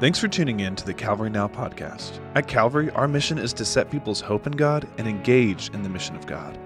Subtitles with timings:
[0.00, 2.20] Thanks for tuning in to the Calvary Now podcast.
[2.34, 5.90] At Calvary, our mission is to set people's hope in God and engage in the
[5.90, 6.58] mission of God.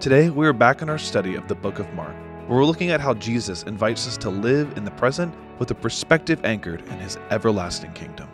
[0.00, 2.16] Today, we are back in our study of the book of Mark,
[2.48, 5.74] where we're looking at how Jesus invites us to live in the present with a
[5.76, 8.28] perspective anchored in his everlasting kingdom.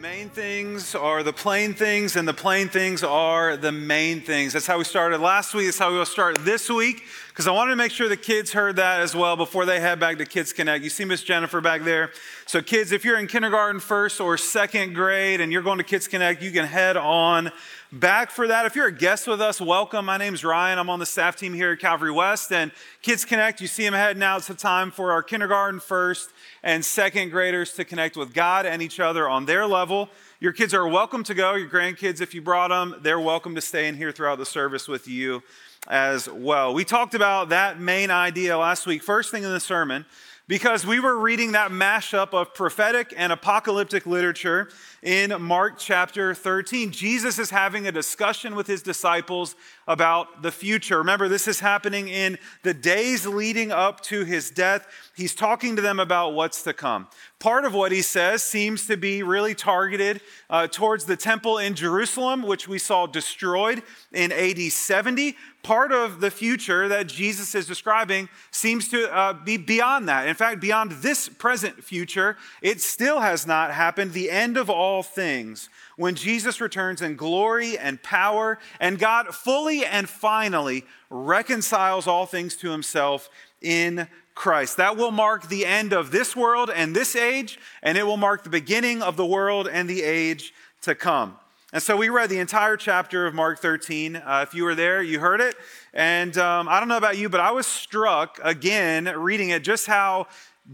[0.00, 4.54] Main things are the plain things, and the plain things are the main things.
[4.54, 5.66] That's how we started last week.
[5.66, 8.50] That's how we will start this week, because I wanted to make sure the kids
[8.50, 10.82] heard that as well before they head back to Kids Connect.
[10.82, 12.12] You see Miss Jennifer back there.
[12.46, 16.08] So, kids, if you're in kindergarten, first, or second grade, and you're going to Kids
[16.08, 17.52] Connect, you can head on
[17.92, 18.66] back for that.
[18.66, 20.04] If you're a guest with us, welcome.
[20.04, 20.78] My name's Ryan.
[20.78, 22.52] I'm on the staff team here at Calvary West.
[22.52, 22.70] And
[23.02, 24.38] Kids Connect, you see them heading out.
[24.38, 26.30] It's the time for our kindergarten, first,
[26.62, 30.08] and second graders to connect with God and each other on their level.
[30.38, 31.54] Your kids are welcome to go.
[31.54, 34.86] Your grandkids, if you brought them, they're welcome to stay in here throughout the service
[34.86, 35.42] with you
[35.88, 36.72] as well.
[36.72, 40.06] We talked about that main idea last week, first thing in the sermon,
[40.46, 44.68] because we were reading that mashup of prophetic and apocalyptic literature
[45.02, 46.90] in Mark chapter 13.
[46.90, 49.54] Jesus is having a discussion with his disciples
[49.88, 50.98] about the future.
[50.98, 54.86] Remember, this is happening in the days leading up to his death.
[55.16, 57.08] He's talking to them about what's to come.
[57.38, 61.74] Part of what he says seems to be really targeted uh, towards the temple in
[61.74, 65.36] Jerusalem, which we saw destroyed in AD 70.
[65.62, 70.26] Part of the future that Jesus is describing seems to uh, be beyond that.
[70.26, 74.12] In fact, beyond this present future, it still has not happened.
[74.12, 79.28] The end of all all things when Jesus returns in glory and power, and God
[79.28, 83.30] fully and finally reconciles all things to himself
[83.62, 84.78] in Christ.
[84.78, 88.42] That will mark the end of this world and this age, and it will mark
[88.42, 90.52] the beginning of the world and the age
[90.82, 91.36] to come.
[91.72, 94.16] And so we read the entire chapter of Mark 13.
[94.16, 95.54] Uh, if you were there, you heard it.
[95.94, 99.86] And um, I don't know about you, but I was struck again reading it just
[99.86, 100.26] how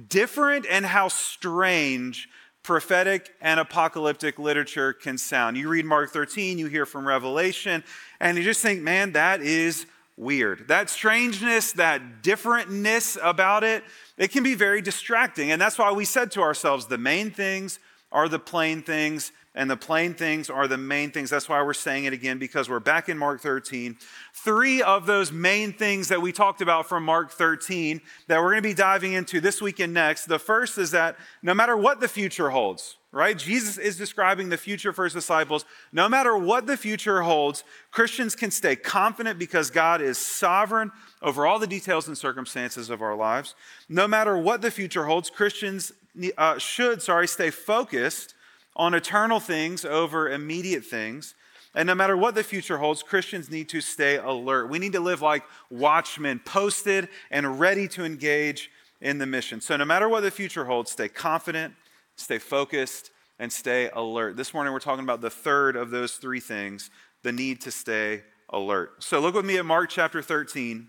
[0.09, 2.31] different and how strange
[2.67, 5.57] prophetic and apocalyptic literature can sound.
[5.57, 7.85] You read Mark 13, you hear from Revelation,
[8.19, 10.67] and you just think, man, that is weird.
[10.67, 13.85] That strangeness, that differentness about it,
[14.19, 15.53] it can be very distracting.
[15.53, 17.79] And that's why we said to ourselves, the main things
[18.11, 21.31] are the plain things, and the plain things are the main things.
[21.31, 23.97] That's why we're saying it again, because we're back in Mark 13.
[24.35, 28.63] Three of those main things that we talked about from Mark 13 that we're going
[28.63, 30.27] to be diving into this week and next.
[30.27, 33.39] The first is that no matter what the future holds, right?
[33.39, 35.65] Jesus is describing the future for his disciples.
[35.91, 40.93] No matter what the future holds, Christians can stay confident because God is sovereign
[41.23, 43.55] over all the details and circumstances of our lives.
[43.89, 45.93] No matter what the future holds, Christians
[46.37, 48.35] uh, should, sorry, stay focused
[48.77, 51.35] on eternal things over immediate things.
[51.75, 54.71] And no matter what the future holds, Christians need to stay alert.
[54.71, 58.71] We need to live like watchmen, posted and ready to engage
[59.01, 59.61] in the mission.
[59.61, 61.75] So, no matter what the future holds, stay confident,
[62.17, 64.37] stay focused, and stay alert.
[64.37, 66.91] This morning, we're talking about the third of those three things
[67.23, 69.03] the need to stay alert.
[69.03, 70.89] So, look with me at Mark chapter 13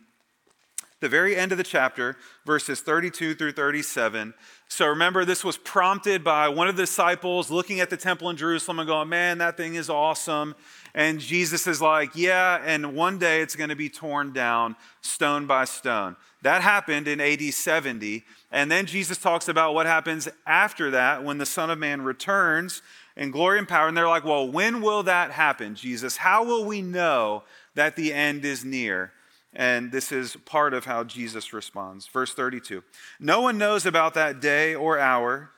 [1.00, 4.34] the very end of the chapter, verses 32 through 37.
[4.68, 8.38] So remember, this was prompted by one of the disciples looking at the temple in
[8.38, 10.56] Jerusalem and going, Man, that thing is awesome.
[10.96, 15.46] And Jesus is like, Yeah, and one day it's going to be torn down stone
[15.46, 16.16] by stone.
[16.42, 18.24] That happened in AD 70.
[18.52, 22.82] And then Jesus talks about what happens after that when the Son of Man returns
[23.16, 23.88] in glory and power.
[23.88, 26.18] And they're like, Well, when will that happen, Jesus?
[26.18, 27.44] How will we know
[27.76, 29.12] that the end is near?
[29.58, 32.06] And this is part of how Jesus responds.
[32.06, 32.84] Verse 32
[33.20, 35.50] No one knows about that day or hour,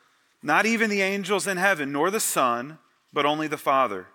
[0.41, 2.79] not even the angels in heaven, nor the Son,
[3.11, 4.07] but only the Father.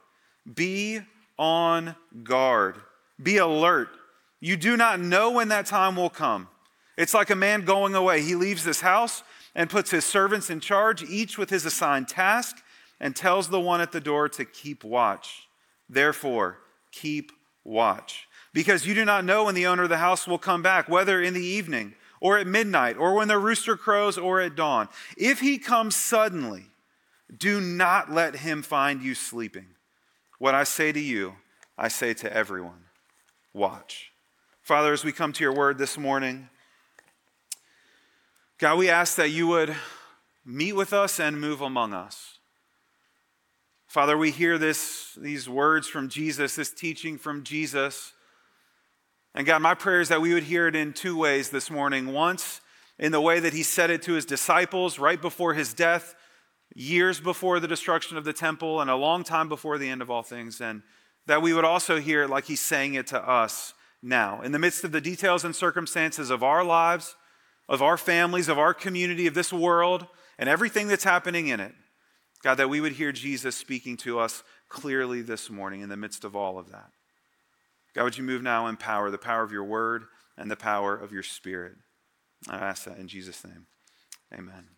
[0.53, 1.01] Be
[1.39, 2.81] on guard,
[3.23, 3.91] be alert.
[4.41, 6.49] You do not know when that time will come.
[6.97, 8.23] It's like a man going away.
[8.23, 9.23] He leaves this house
[9.55, 12.63] and puts his servants in charge, each with his assigned task,
[13.01, 15.49] and tells the one at the door to keep watch.
[15.91, 16.59] Therefore,
[16.91, 17.33] keep
[17.65, 20.89] watch because you do not know when the owner of the house will come back,
[20.89, 24.89] whether in the evening or at midnight or when the rooster crows or at dawn.
[25.19, 26.71] If he comes suddenly,
[27.37, 29.67] do not let him find you sleeping.
[30.39, 31.35] What I say to you,
[31.77, 32.85] I say to everyone
[33.53, 34.13] watch.
[34.63, 36.49] Father, as we come to your word this morning,
[38.59, 39.75] God, we ask that you would
[40.47, 42.39] meet with us and move among us.
[43.89, 48.14] Father, we hear this, these words from Jesus, this teaching from Jesus.
[49.35, 52.13] And God, my prayer is that we would hear it in two ways this morning.
[52.13, 52.61] Once,
[52.99, 56.15] in the way that he said it to his disciples right before his death,
[56.75, 60.11] years before the destruction of the temple, and a long time before the end of
[60.11, 60.61] all things.
[60.61, 60.83] And
[61.27, 64.41] that we would also hear it like he's saying it to us now.
[64.43, 67.17] In the midst of the details and circumstances of our lives,
[67.69, 70.07] of our families, of our community, of this world,
[70.39, 71.73] and everything that's happening in it.
[72.43, 76.25] God, that we would hear Jesus speaking to us clearly this morning in the midst
[76.25, 76.91] of all of that.
[77.95, 80.05] God, would you move now in power, the power of your word
[80.37, 81.75] and the power of your spirit?
[82.49, 83.67] I ask that in Jesus' name.
[84.33, 84.69] Amen.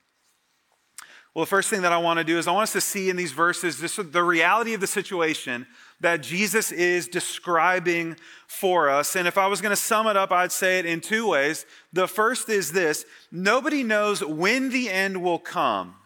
[1.35, 3.11] Well, the first thing that I want to do is I want us to see
[3.11, 5.67] in these verses just the reality of the situation
[6.01, 8.17] that Jesus is describing
[8.47, 9.17] for us.
[9.17, 11.67] And if I was going to sum it up, I'd say it in two ways.
[11.93, 15.97] The first is this nobody knows when the end will come.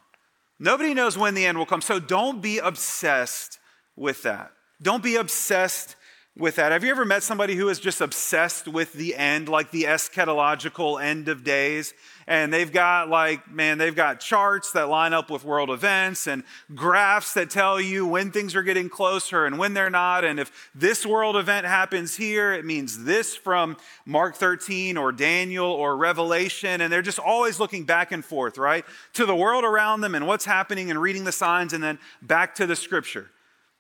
[0.59, 1.81] Nobody knows when the end will come.
[1.81, 3.61] So don't be obsessed
[3.95, 4.51] with that.
[4.83, 5.95] Don't be obsessed
[6.41, 6.73] with that.
[6.73, 11.01] Have you ever met somebody who is just obsessed with the end, like the eschatological
[11.01, 11.93] end of days?
[12.27, 16.45] And they've got, like, man, they've got charts that line up with world events and
[16.75, 20.25] graphs that tell you when things are getting closer and when they're not.
[20.25, 23.77] And if this world event happens here, it means this from
[24.07, 26.81] Mark 13 or Daniel or Revelation.
[26.81, 28.85] And they're just always looking back and forth, right?
[29.15, 32.55] To the world around them and what's happening and reading the signs and then back
[32.55, 33.31] to the scripture.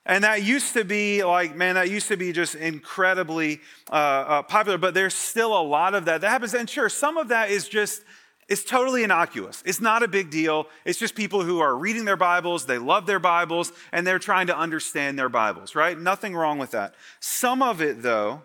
[0.07, 3.61] And that used to be like, man, that used to be just incredibly
[3.91, 6.55] uh, uh, popular, but there's still a lot of that that happens.
[6.55, 8.03] And sure, some of that is just,
[8.49, 9.63] it's totally innocuous.
[9.67, 10.69] It's not a big deal.
[10.85, 14.47] It's just people who are reading their Bibles, they love their Bibles, and they're trying
[14.47, 15.99] to understand their Bibles, right?
[15.99, 16.95] Nothing wrong with that.
[17.21, 18.43] Some of it, though,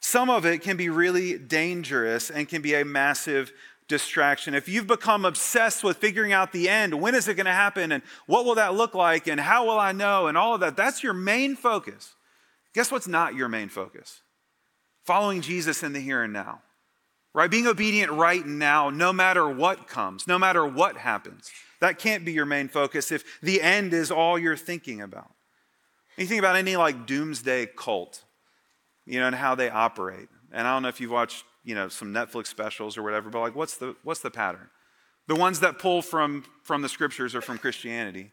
[0.00, 3.52] some of it can be really dangerous and can be a massive
[3.88, 4.54] distraction.
[4.54, 7.92] If you've become obsessed with figuring out the end, when is it going to happen
[7.92, 10.76] and what will that look like and how will I know and all of that,
[10.76, 12.14] that's your main focus.
[12.74, 14.22] Guess what's not your main focus?
[15.04, 16.62] Following Jesus in the here and now.
[17.34, 17.50] Right?
[17.50, 21.50] Being obedient right now, no matter what comes, no matter what happens.
[21.80, 25.30] That can't be your main focus if the end is all you're thinking about.
[26.16, 28.22] You think about any like doomsday cult,
[29.04, 30.28] you know, and how they operate.
[30.52, 33.40] And I don't know if you've watched you know, some Netflix specials or whatever, but
[33.40, 34.68] like, what's the, what's the pattern?
[35.26, 38.30] The ones that pull from, from the scriptures or from Christianity,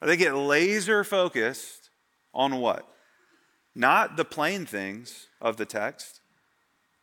[0.00, 1.90] they get laser focused
[2.32, 2.86] on what?
[3.74, 6.20] Not the plain things of the text.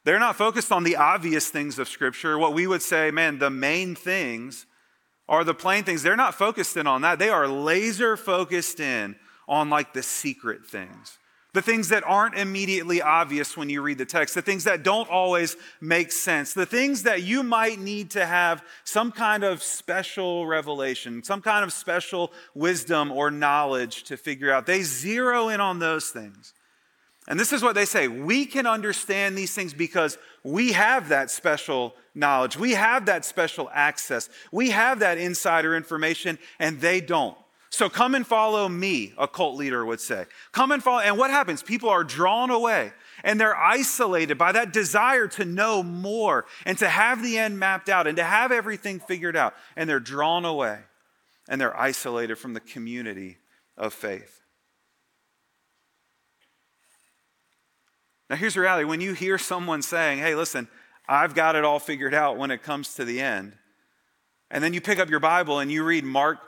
[0.04, 2.38] They're not focused on the obvious things of Scripture.
[2.38, 4.66] What we would say, man, the main things
[5.28, 6.02] are the plain things.
[6.02, 7.20] They're not focused in on that.
[7.20, 9.18] They are laser focused in
[9.50, 11.18] on like the secret things
[11.58, 15.10] the things that aren't immediately obvious when you read the text, the things that don't
[15.10, 20.46] always make sense, the things that you might need to have some kind of special
[20.46, 24.68] revelation, some kind of special wisdom or knowledge to figure out.
[24.68, 26.54] They zero in on those things.
[27.28, 31.32] And this is what they say we can understand these things because we have that
[31.32, 37.36] special knowledge, we have that special access, we have that insider information, and they don't.
[37.70, 40.26] So come and follow me, a cult leader would say.
[40.52, 41.02] Come and follow.
[41.02, 41.62] And what happens?
[41.62, 42.94] People are drawn away
[43.24, 47.90] and they're isolated by that desire to know more and to have the end mapped
[47.90, 49.54] out and to have everything figured out.
[49.76, 50.80] And they're drawn away
[51.50, 53.38] and they're isolated from the community
[53.78, 54.42] of faith.
[58.30, 60.68] Now, here's the reality when you hear someone saying, hey, listen,
[61.08, 63.54] I've got it all figured out when it comes to the end,
[64.52, 66.40] and then you pick up your Bible and you read Mark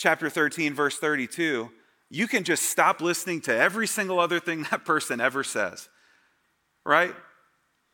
[0.00, 1.70] chapter 13, verse 32,
[2.08, 5.88] you can just stop listening to every single other thing that person ever says,
[6.84, 7.14] right?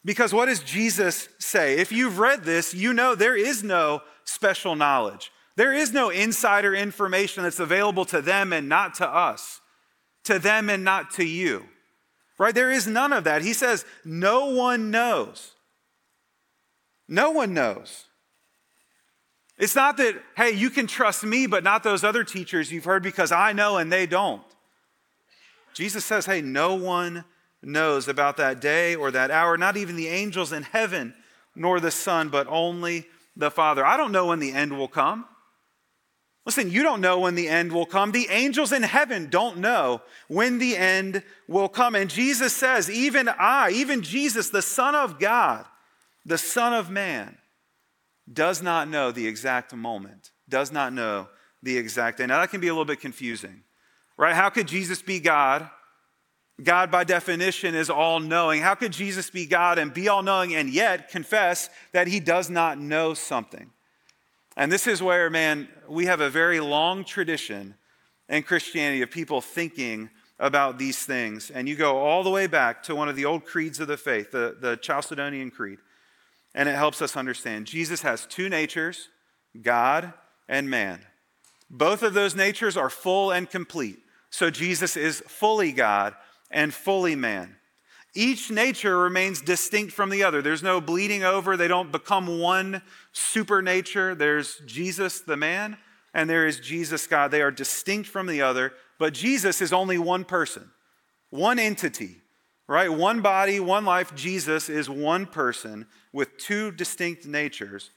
[0.05, 1.79] Because what does Jesus say?
[1.79, 5.33] If you've read this, you know there is no special knowledge.
[5.57, 9.61] There is no insider information that's available to them and not to us,
[10.25, 11.65] to them and not to you,
[12.39, 12.55] right?
[12.55, 13.43] There is none of that.
[13.43, 15.55] He says, no one knows.
[17.09, 18.05] No one knows.
[19.59, 23.03] It's not that, hey, you can trust me, but not those other teachers you've heard
[23.03, 24.43] because I know and they don't.
[25.73, 27.25] Jesus says, hey, no one
[27.63, 31.15] knows about that day or that hour, not even the angels in heaven,
[31.55, 33.85] nor the Son, but only the Father.
[33.85, 35.27] I don't know when the end will come.
[36.45, 38.13] Listen, you don't know when the end will come.
[38.13, 41.97] The angels in heaven don't know when the end will come.
[41.97, 45.65] And Jesus says, even I, even Jesus, the Son of God,
[46.25, 47.37] the Son of Man,
[48.33, 51.29] does not know the exact moment, does not know
[51.63, 52.27] the exact day.
[52.27, 53.63] Now, that can be a little bit confusing,
[54.17, 54.35] right?
[54.35, 55.69] How could Jesus be God?
[56.63, 58.63] God, by definition, is all knowing.
[58.63, 62.49] How could Jesus be God and be all knowing and yet confess that he does
[62.49, 63.71] not know something?
[64.57, 67.75] And this is where, man, we have a very long tradition
[68.29, 71.51] in Christianity of people thinking about these things.
[71.51, 73.99] And you go all the way back to one of the old creeds of the
[73.99, 75.79] faith, the, the Chalcedonian Creed
[76.57, 77.67] and it helps us understand.
[77.67, 79.11] Jesus has two natures
[79.63, 80.13] God
[80.49, 81.01] and man.
[81.71, 83.99] Both of those natures are full and complete.
[84.31, 86.15] So Jesus is fully God
[86.51, 87.57] and fully man.
[88.15, 90.41] Each nature remains distinct from the other.
[90.41, 91.57] There's no bleeding over.
[91.57, 92.81] They don't become one
[93.13, 94.15] super nature.
[94.15, 95.77] There's Jesus, the man,
[96.15, 97.31] and there is Jesus, God.
[97.31, 100.71] They are distinct from the other, but Jesus is only one person,
[101.29, 102.23] one entity,
[102.69, 102.93] right?
[102.93, 104.15] One body, one life.
[104.15, 107.91] Jesus is one person with two distinct natures.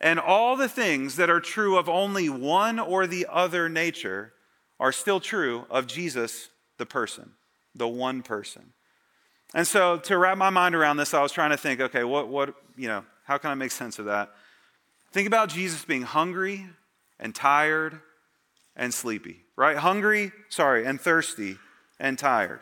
[0.00, 4.32] And all the things that are true of only one or the other nature
[4.78, 6.48] are still true of Jesus,
[6.78, 7.32] the person,
[7.74, 8.72] the one person.
[9.54, 12.28] And so to wrap my mind around this, I was trying to think, okay, what,
[12.28, 14.30] what, you know, how can I make sense of that?
[15.12, 16.66] Think about Jesus being hungry
[17.18, 18.00] and tired
[18.74, 19.76] and sleepy, right?
[19.76, 21.58] Hungry, sorry, and thirsty
[21.98, 22.60] and tired.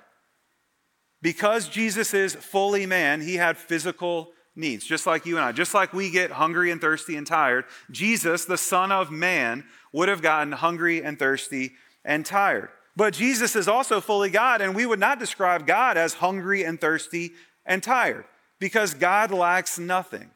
[1.21, 5.53] Because Jesus is fully man, he had physical needs, just like you and I.
[5.53, 10.09] Just like we get hungry and thirsty and tired, Jesus, the Son of Man, would
[10.09, 11.73] have gotten hungry and thirsty
[12.05, 12.69] and tired.
[12.97, 16.81] But Jesus is also fully God, and we would not describe God as hungry and
[16.81, 17.31] thirsty
[17.65, 18.25] and tired
[18.59, 20.31] because God lacks nothing.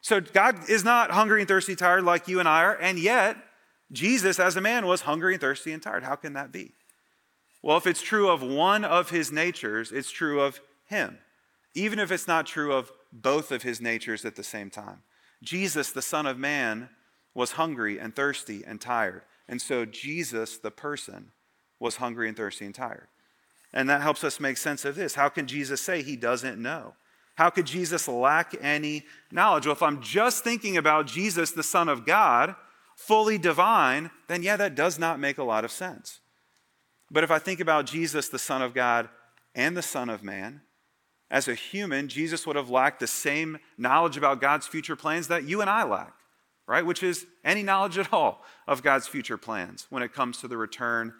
[0.00, 3.36] So God is not hungry and thirsty, tired like you and I are, and yet
[3.92, 6.02] Jesus, as a man, was hungry and thirsty and tired.
[6.02, 6.72] How can that be?
[7.62, 11.18] Well, if it's true of one of his natures, it's true of him,
[11.74, 15.02] even if it's not true of both of his natures at the same time.
[15.42, 16.88] Jesus, the Son of Man,
[17.34, 19.22] was hungry and thirsty and tired.
[19.48, 21.32] And so Jesus, the person,
[21.78, 23.08] was hungry and thirsty and tired.
[23.72, 25.14] And that helps us make sense of this.
[25.14, 26.94] How can Jesus say he doesn't know?
[27.36, 29.66] How could Jesus lack any knowledge?
[29.66, 32.54] Well, if I'm just thinking about Jesus, the Son of God,
[32.96, 36.20] fully divine, then yeah, that does not make a lot of sense.
[37.10, 39.08] But if I think about Jesus, the Son of God,
[39.54, 40.62] and the Son of Man,
[41.30, 45.44] as a human, Jesus would have lacked the same knowledge about God's future plans that
[45.44, 46.14] you and I lack,
[46.66, 46.84] right?
[46.84, 50.56] Which is any knowledge at all of God's future plans when it comes to the
[50.56, 51.14] return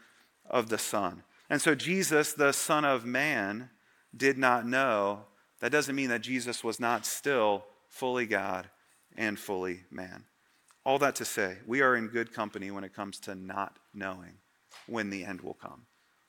[0.49, 1.23] of the Son.
[1.49, 3.70] And so Jesus, the Son of Man,
[4.16, 5.25] did not know.
[5.61, 8.68] That doesn't mean that Jesus was not still fully God
[9.16, 10.25] and fully man.
[10.85, 14.39] All that to say, we are in good company when it comes to not knowing
[14.90, 15.87] when the end will come.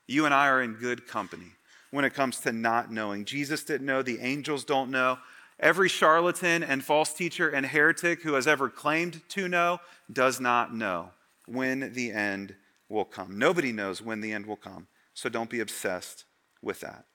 [0.08, 1.51] You and I are in good company
[1.91, 3.25] when it comes to not knowing.
[3.25, 5.18] Jesus didn't know, the angels don't know.
[5.60, 9.80] Every charlatan and false teacher and heretic who has ever claimed to know
[10.12, 11.10] does not know
[11.46, 12.56] when the end
[12.89, 13.38] will come.
[13.38, 16.25] Nobody knows when the end will come, so don't be obsessed
[16.62, 17.06] with that.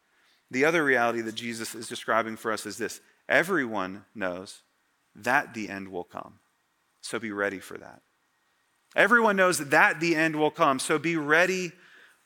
[0.50, 4.62] The other reality that Jesus is describing for us is this everyone knows
[5.16, 6.38] that the end will come,
[7.00, 8.02] so be ready for that.
[8.94, 11.72] Everyone knows that the end will come, so be ready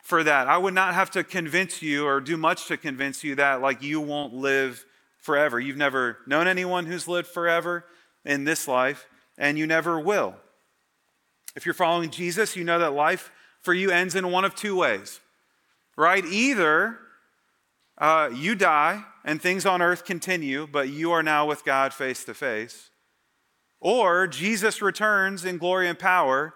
[0.03, 0.49] for that.
[0.49, 3.83] I would not have to convince you or do much to convince you that, like,
[3.83, 4.85] you won't live
[5.19, 5.59] forever.
[5.61, 7.85] You've never known anyone who's lived forever
[8.25, 10.35] in this life, and you never will.
[11.57, 14.77] If you're following Jesus, you know that life for you ends in one of two
[14.77, 15.21] ways,
[15.97, 16.25] right?
[16.25, 16.99] Either
[17.99, 22.25] uh, you die and things on earth continue, but you are now with God face
[22.25, 22.91] to face,
[23.81, 26.55] or Jesus returns in glory and power.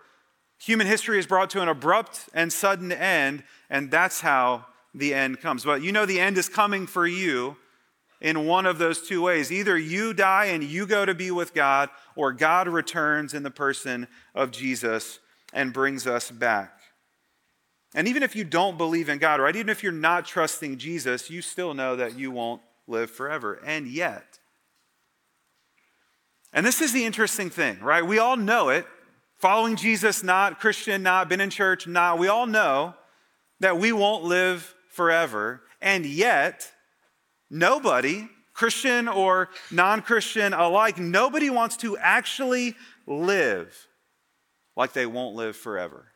[0.59, 5.40] Human history is brought to an abrupt and sudden end, and that's how the end
[5.40, 5.64] comes.
[5.64, 7.57] But you know the end is coming for you
[8.21, 9.50] in one of those two ways.
[9.50, 13.50] Either you die and you go to be with God, or God returns in the
[13.50, 15.19] person of Jesus
[15.52, 16.73] and brings us back.
[17.95, 21.31] And even if you don't believe in God, right, even if you're not trusting Jesus,
[21.31, 23.61] you still know that you won't live forever.
[23.64, 24.40] And yet,
[26.54, 28.06] and this is the interesting thing, right?
[28.06, 28.87] We all know it.
[29.34, 32.18] Following Jesus, not Christian, not been in church, not.
[32.18, 32.94] We all know
[33.58, 35.62] that we won't live forever.
[35.82, 36.70] And yet,
[37.50, 43.88] nobody, Christian or non Christian alike, nobody wants to actually live
[44.76, 46.12] like they won't live forever.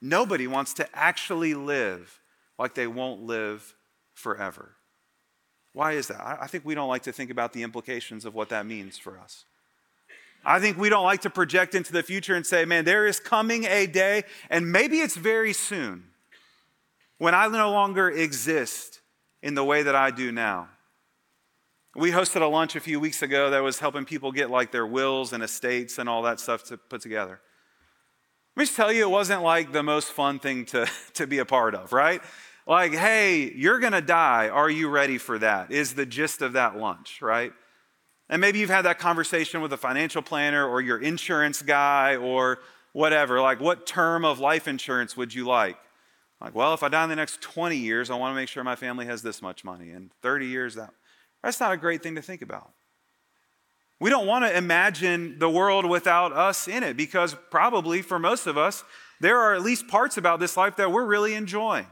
[0.00, 2.20] Nobody wants to actually live
[2.56, 3.74] like they won't live
[4.14, 4.76] forever.
[5.72, 6.20] Why is that?
[6.20, 9.18] I think we don't like to think about the implications of what that means for
[9.18, 9.44] us.
[10.44, 13.20] I think we don't like to project into the future and say, man, there is
[13.20, 16.04] coming a day, and maybe it's very soon,
[17.18, 19.00] when I no longer exist
[19.42, 20.68] in the way that I do now.
[21.94, 24.86] We hosted a lunch a few weeks ago that was helping people get like their
[24.86, 27.40] wills and estates and all that stuff to put together.
[28.56, 31.38] Let me just tell you, it wasn't like the most fun thing to, to be
[31.38, 32.22] a part of, right?
[32.66, 34.48] Like, hey, you're to die.
[34.48, 35.72] Are you ready for that?
[35.72, 37.52] Is the gist of that lunch, right?
[38.32, 42.60] And maybe you've had that conversation with a financial planner or your insurance guy or
[42.94, 43.42] whatever.
[43.42, 45.76] Like, what term of life insurance would you like?
[46.40, 48.64] Like, well, if I die in the next 20 years, I want to make sure
[48.64, 49.90] my family has this much money.
[49.90, 50.94] And 30 years, that,
[51.44, 52.70] that's not a great thing to think about.
[54.00, 58.46] We don't want to imagine the world without us in it because probably for most
[58.46, 58.82] of us,
[59.20, 61.86] there are at least parts about this life that we're really enjoying.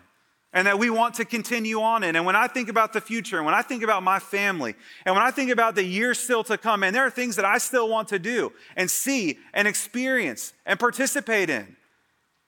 [0.52, 2.16] And that we want to continue on in.
[2.16, 5.14] And when I think about the future, and when I think about my family, and
[5.14, 7.58] when I think about the years still to come, and there are things that I
[7.58, 11.76] still want to do and see and experience and participate in.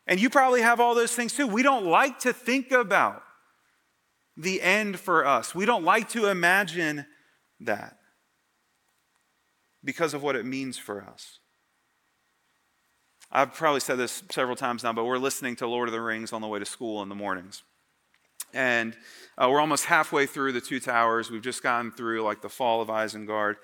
[0.06, 1.46] And you probably have all those things too.
[1.46, 3.22] We don't like to think about
[4.36, 7.04] the end for us, we don't like to imagine
[7.60, 7.98] that
[9.84, 11.38] because of what it means for us.
[13.30, 16.32] I've probably said this several times now, but we're listening to Lord of the Rings
[16.32, 17.62] on the way to school in the mornings.
[18.54, 18.96] And
[19.38, 21.30] uh, we're almost halfway through the two towers.
[21.30, 23.56] We've just gotten through like the fall of Isengard.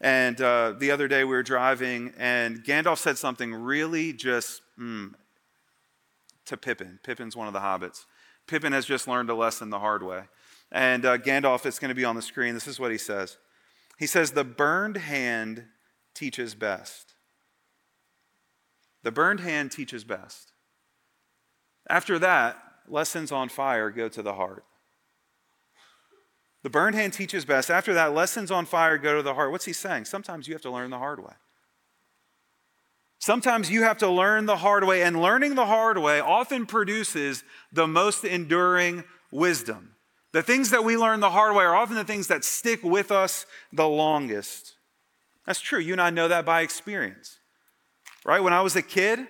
[0.00, 5.14] And uh, the other day we were driving, and Gandalf said something really just mm,
[6.46, 6.98] to Pippin.
[7.02, 8.04] Pippin's one of the hobbits.
[8.46, 10.24] Pippin has just learned a lesson the hard way.
[10.70, 12.54] And uh, Gandalf, it's going to be on the screen.
[12.54, 13.38] This is what he says
[13.98, 15.64] He says, The burned hand
[16.14, 17.14] teaches best.
[19.02, 20.52] The burned hand teaches best.
[21.88, 22.56] After that,
[22.88, 24.64] lessons on fire go to the heart.
[26.62, 27.70] The burned hand teaches best.
[27.70, 29.50] After that, lessons on fire go to the heart.
[29.50, 30.06] What's he saying?
[30.06, 31.34] Sometimes you have to learn the hard way.
[33.18, 37.42] Sometimes you have to learn the hard way, and learning the hard way often produces
[37.72, 39.94] the most enduring wisdom.
[40.32, 43.12] The things that we learn the hard way are often the things that stick with
[43.12, 44.74] us the longest.
[45.46, 45.78] That's true.
[45.78, 47.38] You and I know that by experience.
[48.24, 48.42] Right?
[48.42, 49.20] When I was a kid,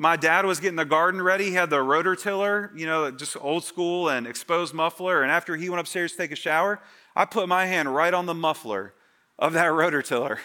[0.00, 1.44] my dad was getting the garden ready.
[1.44, 5.22] He had the rototiller, you know, just old school and exposed muffler.
[5.22, 6.80] And after he went upstairs to take a shower,
[7.14, 8.94] I put my hand right on the muffler
[9.38, 10.38] of that rototiller.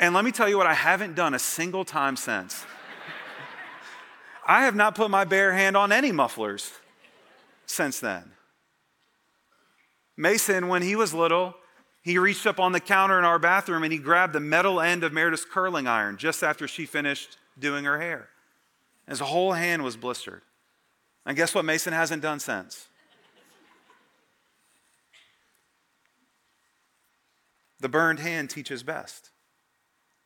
[0.00, 2.64] And let me tell you what I haven't done a single time since.
[4.46, 6.72] I have not put my bare hand on any mufflers
[7.66, 8.32] since then.
[10.16, 11.54] Mason, when he was little,
[12.00, 15.04] he reached up on the counter in our bathroom and he grabbed the metal end
[15.04, 18.28] of Meredith's curling iron just after she finished doing her hair.
[19.08, 20.42] His whole hand was blistered.
[21.26, 22.88] And guess what Mason hasn't done since?
[27.80, 29.30] The burned hand teaches best.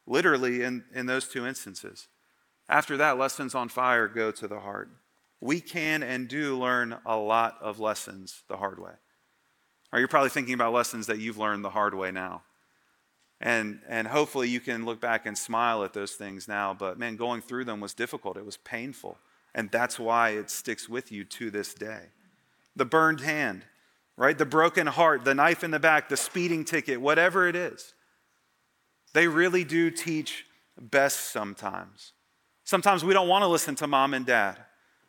[0.06, 2.08] Literally, in, in those two instances.
[2.68, 4.90] After that, lessons on fire go to the heart.
[5.40, 8.92] We can and do learn a lot of lessons the hard way.
[9.92, 12.42] Or you're probably thinking about lessons that you've learned the hard way now.
[13.40, 16.74] And, and hopefully you can look back and smile at those things now.
[16.74, 19.18] But man, going through them was difficult, it was painful.
[19.54, 22.06] And that's why it sticks with you to this day.
[22.74, 23.62] The burned hand,
[24.16, 24.36] right?
[24.36, 27.94] The broken heart, the knife in the back, the speeding ticket, whatever it is.
[29.12, 30.44] They really do teach
[30.80, 32.12] best sometimes.
[32.64, 34.58] Sometimes we don't want to listen to mom and dad,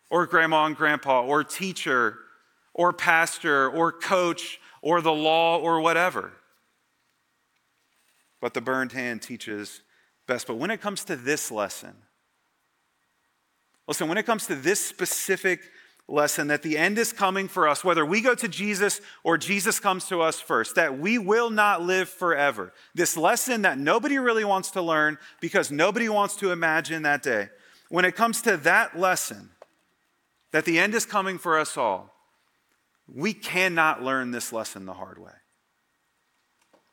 [0.09, 2.19] or grandma and grandpa, or teacher,
[2.73, 6.33] or pastor, or coach, or the law or whatever.
[8.45, 9.81] But the burned hand teaches
[10.27, 10.45] best.
[10.45, 11.95] But when it comes to this lesson,
[13.87, 15.61] listen, when it comes to this specific
[16.07, 19.79] lesson that the end is coming for us, whether we go to Jesus or Jesus
[19.79, 22.71] comes to us first, that we will not live forever.
[22.93, 27.49] This lesson that nobody really wants to learn because nobody wants to imagine that day.
[27.89, 29.49] When it comes to that lesson,
[30.51, 32.13] that the end is coming for us all,
[33.11, 35.31] we cannot learn this lesson the hard way.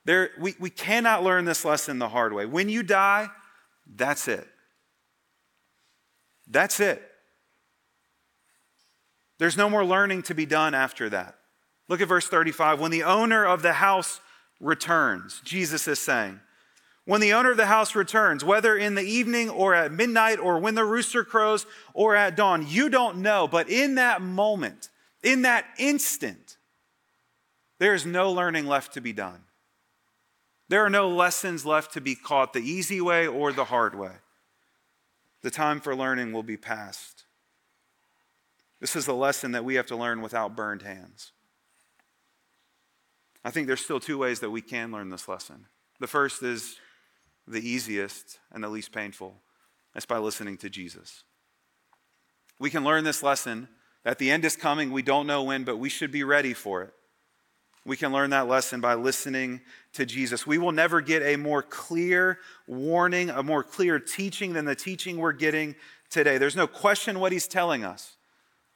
[0.04, 2.46] There, we, we cannot learn this lesson the hard way.
[2.46, 3.28] When you die,
[3.86, 4.46] that's it.
[6.48, 7.02] That's it.
[9.38, 11.36] There's no more learning to be done after that.
[11.88, 12.80] Look at verse 35.
[12.80, 14.20] When the owner of the house
[14.60, 16.40] returns, Jesus is saying,
[17.04, 20.60] when the owner of the house returns, whether in the evening or at midnight or
[20.60, 23.48] when the rooster crows or at dawn, you don't know.
[23.48, 24.88] But in that moment,
[25.22, 26.58] in that instant,
[27.80, 29.40] there is no learning left to be done.
[30.72, 34.12] There are no lessons left to be caught the easy way or the hard way.
[35.42, 37.24] The time for learning will be past.
[38.80, 41.32] This is a lesson that we have to learn without burned hands.
[43.44, 45.66] I think there's still two ways that we can learn this lesson.
[46.00, 46.78] The first is
[47.46, 49.42] the easiest and the least painful.
[49.92, 51.24] That's by listening to Jesus.
[52.58, 53.68] We can learn this lesson
[54.04, 54.90] that the end is coming.
[54.90, 56.94] We don't know when, but we should be ready for it.
[57.84, 59.60] We can learn that lesson by listening
[59.94, 60.46] to Jesus.
[60.46, 65.16] We will never get a more clear warning, a more clear teaching than the teaching
[65.16, 65.74] we're getting
[66.08, 66.38] today.
[66.38, 68.16] There's no question what he's telling us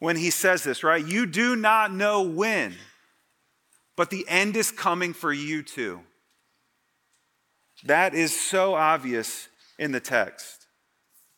[0.01, 1.05] when he says this, right?
[1.05, 2.75] You do not know when,
[3.95, 6.01] but the end is coming for you too.
[7.85, 10.66] That is so obvious in the text.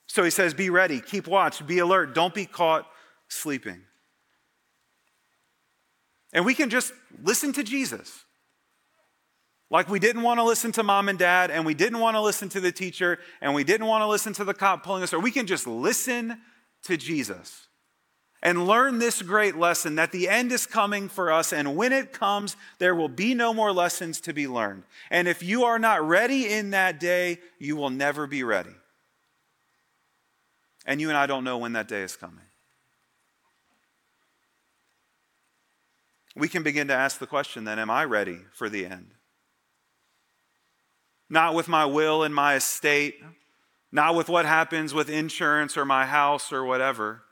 [0.07, 2.87] So he says, Be ready, keep watch, be alert, don't be caught
[3.29, 3.83] sleeping.
[6.33, 8.25] And we can just listen to Jesus.
[9.71, 12.21] Like we didn't want to listen to mom and dad, and we didn't want to
[12.21, 15.13] listen to the teacher, and we didn't want to listen to the cop pulling us,
[15.13, 16.41] or we can just listen
[16.85, 17.69] to Jesus.
[18.43, 22.13] and learn this great lesson that the end is coming for us, and when it
[22.13, 24.85] comes, there will be no more lessons to be learned.
[25.11, 28.75] And if you are not ready in that day, you will never be ready.
[30.87, 32.45] And you and I don't know when that day is coming.
[36.37, 39.13] We can begin to ask the question then Am I ready for the end?
[41.31, 43.17] Not with my will and my estate,
[43.93, 47.23] not with what happens with insurance or my house or whatever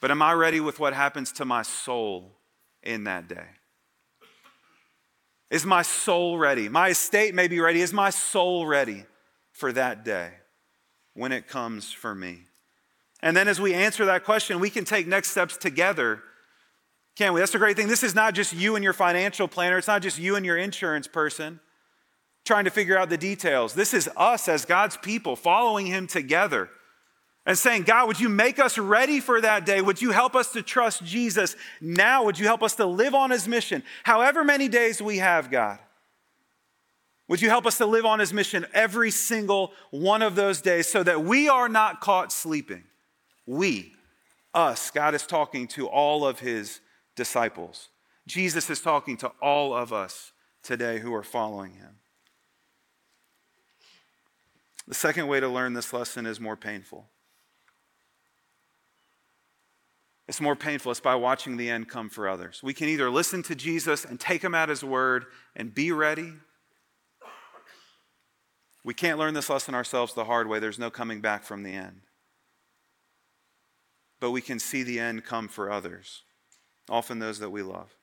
[0.00, 2.36] but am I ready with what happens to my soul
[2.82, 3.46] in that day?
[5.50, 6.68] Is my soul ready?
[6.68, 7.80] My estate may be ready.
[7.80, 9.04] Is my soul ready
[9.50, 10.30] for that day
[11.14, 12.42] when it comes for me?
[13.20, 16.22] And then as we answer that question, we can take next steps together.
[17.18, 17.40] Can't we?
[17.40, 17.88] That's the great thing.
[17.88, 20.56] This is not just you and your financial planner, it's not just you and your
[20.56, 21.58] insurance person
[22.44, 23.74] trying to figure out the details.
[23.74, 26.70] This is us as God's people following Him together
[27.44, 29.80] and saying, God, would you make us ready for that day?
[29.80, 32.24] Would you help us to trust Jesus now?
[32.24, 33.82] Would you help us to live on his mission?
[34.04, 35.78] However many days we have, God,
[37.26, 40.88] would you help us to live on his mission every single one of those days
[40.88, 42.84] so that we are not caught sleeping?
[43.46, 43.94] We,
[44.54, 46.80] us, God is talking to all of his
[47.18, 47.88] disciples.
[48.28, 51.96] Jesus is talking to all of us today who are following him.
[54.86, 57.08] The second way to learn this lesson is more painful.
[60.28, 60.92] It's more painful.
[60.92, 62.60] It's by watching the end come for others.
[62.62, 65.26] We can either listen to Jesus and take him at his word
[65.56, 66.34] and be ready.
[68.84, 70.60] We can't learn this lesson ourselves the hard way.
[70.60, 72.02] There's no coming back from the end.
[74.20, 76.22] But we can see the end come for others,
[76.88, 77.94] often those that we love.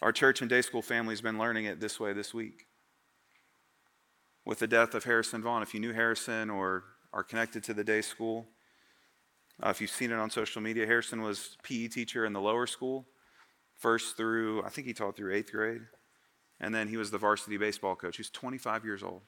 [0.00, 2.66] Our church and day school family has been learning it this way this week.
[4.44, 7.84] With the death of Harrison Vaughn, if you knew Harrison or are connected to the
[7.84, 8.46] day school,
[9.62, 12.66] uh, if you've seen it on social media, Harrison was PE teacher in the lower
[12.66, 13.06] school,
[13.76, 15.82] first through, I think he taught through eighth grade.
[16.60, 18.16] And then he was the varsity baseball coach.
[18.16, 19.22] He's 25 years old.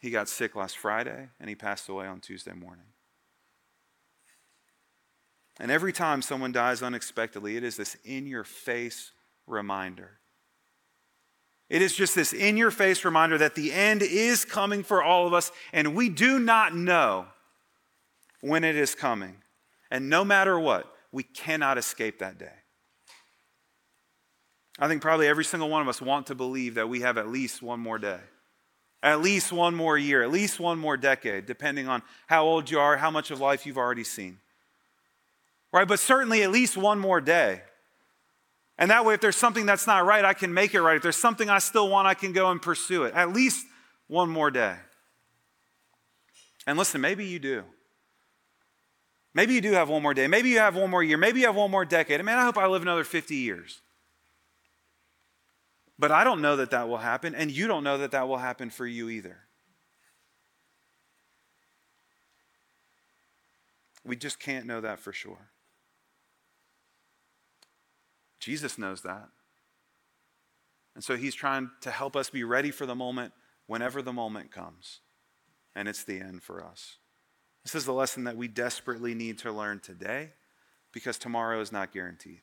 [0.00, 2.93] He got sick last Friday and he passed away on Tuesday morning.
[5.60, 9.12] And every time someone dies unexpectedly, it is this in your face
[9.46, 10.18] reminder.
[11.70, 15.26] It is just this in your face reminder that the end is coming for all
[15.26, 17.26] of us, and we do not know
[18.40, 19.36] when it is coming.
[19.90, 22.52] And no matter what, we cannot escape that day.
[24.78, 27.28] I think probably every single one of us want to believe that we have at
[27.28, 28.18] least one more day,
[29.02, 32.80] at least one more year, at least one more decade, depending on how old you
[32.80, 34.38] are, how much of life you've already seen.
[35.74, 35.88] Right?
[35.88, 37.60] But certainly at least one more day.
[38.78, 40.94] And that way, if there's something that's not right, I can make it right.
[40.94, 43.14] If there's something I still want, I can go and pursue it.
[43.14, 43.66] At least
[44.06, 44.76] one more day.
[46.64, 47.64] And listen, maybe you do.
[49.34, 50.28] Maybe you do have one more day.
[50.28, 51.18] Maybe you have one more year.
[51.18, 52.20] Maybe you have one more decade.
[52.20, 53.80] I mean, I hope I live another 50 years.
[55.98, 58.38] But I don't know that that will happen, and you don't know that that will
[58.38, 59.38] happen for you either.
[64.04, 65.50] We just can't know that for sure.
[68.44, 69.28] Jesus knows that.
[70.94, 73.32] And so he's trying to help us be ready for the moment
[73.66, 75.00] whenever the moment comes.
[75.74, 76.98] And it's the end for us.
[77.62, 80.32] This is the lesson that we desperately need to learn today
[80.92, 82.42] because tomorrow is not guaranteed.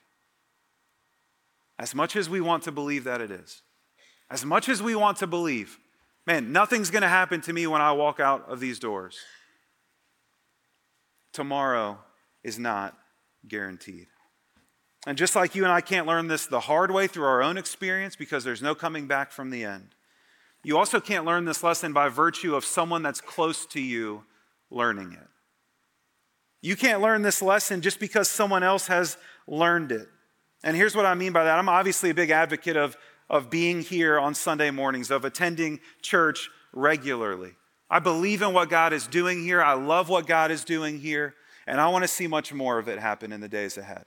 [1.77, 3.61] As much as we want to believe that it is,
[4.29, 5.77] as much as we want to believe,
[6.25, 9.19] man, nothing's going to happen to me when I walk out of these doors.
[11.31, 11.99] Tomorrow
[12.43, 12.97] is not
[13.47, 14.07] guaranteed.
[15.07, 17.57] And just like you and I can't learn this the hard way through our own
[17.57, 19.95] experience because there's no coming back from the end,
[20.63, 24.23] you also can't learn this lesson by virtue of someone that's close to you
[24.69, 25.27] learning it.
[26.61, 30.07] You can't learn this lesson just because someone else has learned it.
[30.63, 32.95] And here's what I mean by that I'm obviously a big advocate of,
[33.29, 37.53] of being here on Sunday mornings, of attending church regularly.
[37.89, 39.61] I believe in what God is doing here.
[39.61, 41.33] I love what God is doing here.
[41.65, 44.05] And I want to see much more of it happen in the days ahead.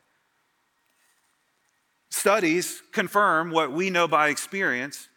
[2.17, 5.09] Studies confirm what we know by experience,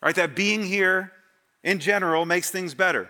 [0.00, 0.14] right?
[0.14, 1.10] That being here
[1.64, 3.08] in general makes things better.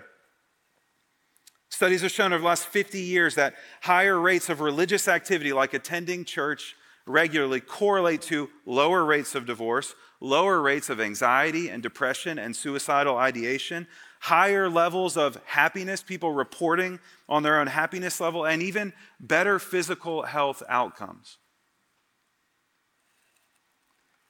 [1.69, 5.75] Studies have shown over the last 50 years that higher rates of religious activity, like
[5.75, 12.39] attending church regularly, correlate to lower rates of divorce, lower rates of anxiety and depression
[12.39, 13.87] and suicidal ideation,
[14.19, 20.23] higher levels of happiness, people reporting on their own happiness level, and even better physical
[20.23, 21.37] health outcomes.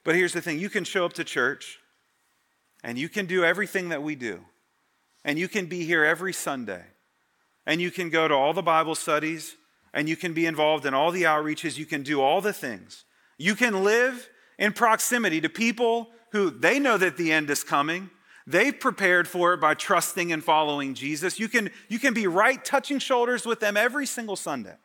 [0.07, 1.81] But here's the thing you can show up to church
[2.85, 4.39] and you can do everything that we do,
[5.25, 6.85] and you can be here every Sunday
[7.67, 9.57] and you can go to all the Bible studies
[9.93, 11.77] and you can be involved in all the outreaches.
[11.77, 13.05] You can do all the things.
[13.37, 18.09] You can live in proximity to people who they know that the end is coming.
[18.47, 21.41] They've prepared for it by trusting and following Jesus.
[21.41, 24.77] You can, you can be right touching shoulders with them every single Sunday.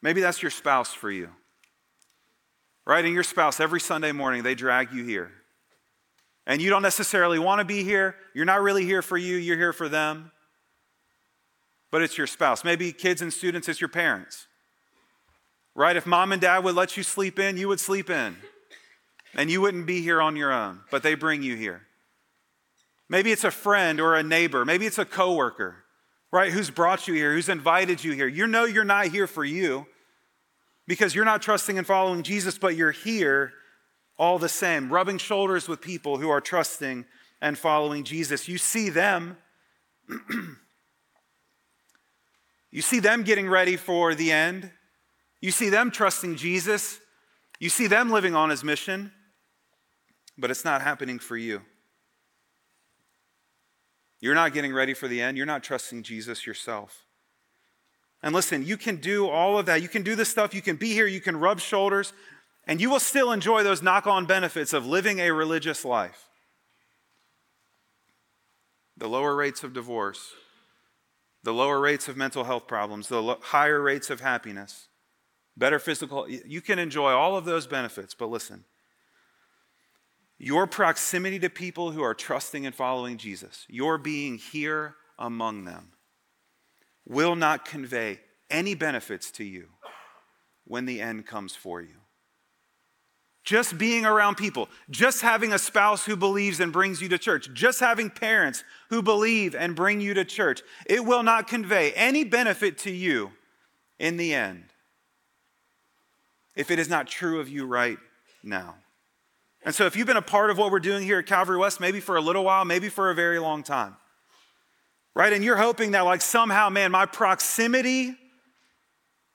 [0.00, 1.30] Maybe that's your spouse for you.
[2.88, 3.04] Right?
[3.04, 5.30] And your spouse, every Sunday morning, they drag you here.
[6.46, 8.16] And you don't necessarily want to be here.
[8.34, 10.32] You're not really here for you, you're here for them.
[11.90, 12.64] But it's your spouse.
[12.64, 14.46] Maybe kids and students, it's your parents.
[15.74, 15.96] Right?
[15.96, 18.36] If mom and dad would let you sleep in, you would sleep in.
[19.34, 21.82] And you wouldn't be here on your own, but they bring you here.
[23.10, 24.64] Maybe it's a friend or a neighbor.
[24.64, 25.84] Maybe it's a coworker
[26.30, 28.28] right, who's brought you here, who's invited you here.
[28.28, 29.86] You know you're not here for you
[30.88, 33.52] because you're not trusting and following Jesus, but you're here
[34.18, 37.04] all the same, rubbing shoulders with people who are trusting
[37.40, 38.48] and following Jesus.
[38.48, 39.36] You see them.
[42.72, 44.72] you see them getting ready for the end.
[45.40, 46.98] You see them trusting Jesus.
[47.60, 49.12] You see them living on his mission,
[50.38, 51.60] but it's not happening for you.
[54.20, 55.36] You're not getting ready for the end.
[55.36, 57.04] You're not trusting Jesus yourself.
[58.22, 59.80] And listen, you can do all of that.
[59.82, 60.54] You can do this stuff.
[60.54, 61.06] You can be here.
[61.06, 62.12] You can rub shoulders,
[62.66, 66.28] and you will still enjoy those knock on benefits of living a religious life.
[68.96, 70.32] The lower rates of divorce,
[71.44, 74.88] the lower rates of mental health problems, the higher rates of happiness,
[75.56, 76.28] better physical.
[76.28, 78.64] You can enjoy all of those benefits, but listen,
[80.36, 85.92] your proximity to people who are trusting and following Jesus, your being here among them,
[87.08, 89.68] will not convey any benefits to you
[90.64, 91.94] when the end comes for you.
[93.44, 97.48] Just being around people, just having a spouse who believes and brings you to church,
[97.54, 102.24] just having parents who believe and bring you to church, it will not convey any
[102.24, 103.32] benefit to you
[103.98, 104.64] in the end
[106.54, 107.96] if it is not true of you right
[108.42, 108.74] now.
[109.64, 111.80] And so, if you've been a part of what we're doing here at Calvary West,
[111.80, 113.96] maybe for a little while, maybe for a very long time,
[115.18, 115.32] right?
[115.32, 118.16] And you're hoping that, like, somehow, man, my proximity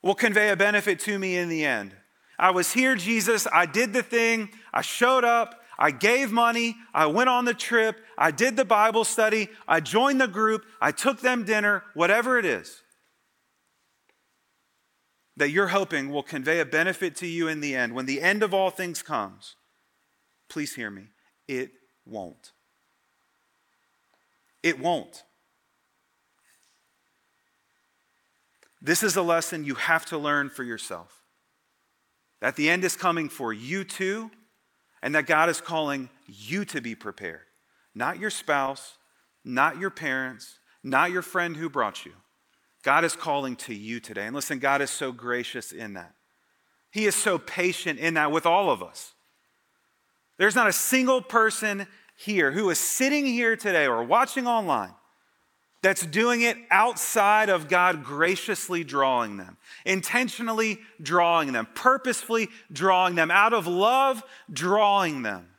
[0.01, 1.95] will convey a benefit to me in the end.
[2.39, 3.45] I was here, Jesus.
[3.53, 4.49] I did the thing.
[4.73, 5.61] I showed up.
[5.77, 6.75] I gave money.
[6.93, 7.99] I went on the trip.
[8.17, 9.49] I did the Bible study.
[9.67, 10.65] I joined the group.
[10.81, 12.79] I took them dinner, whatever it is
[15.35, 17.95] that you're hoping will convey a benefit to you in the end.
[17.95, 19.55] When the end of all things comes,
[20.53, 21.07] Please hear me.
[21.47, 21.71] It
[22.05, 22.51] won't.
[24.61, 25.23] It won't.
[28.85, 31.21] This is a lesson you have to learn for yourself.
[32.41, 34.29] That the end is coming for you too,
[35.01, 37.45] and that God is calling you to be prepared.
[37.95, 38.97] Not your spouse,
[39.45, 42.11] not your parents, not your friend who brought you.
[42.83, 44.25] God is calling to you today.
[44.25, 46.13] And listen, God is so gracious in that.
[46.91, 49.13] He is so patient in that with all of us.
[50.37, 54.93] There's not a single person here who is sitting here today or watching online
[55.83, 63.29] that's doing it outside of God graciously drawing them, intentionally drawing them, purposefully drawing them,
[63.29, 65.49] out of love, drawing them